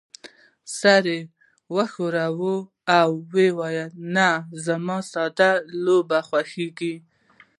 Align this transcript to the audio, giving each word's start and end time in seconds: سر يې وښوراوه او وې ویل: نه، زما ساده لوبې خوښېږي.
سر 0.77 1.03
يې 1.13 1.19
وښوراوه 1.75 2.55
او 2.99 3.09
وې 3.31 3.47
ویل: 3.57 3.91
نه، 4.15 4.29
زما 4.65 4.97
ساده 5.11 5.51
لوبې 5.83 6.19
خوښېږي. 6.27 6.95